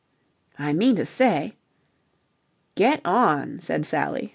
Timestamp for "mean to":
0.73-1.05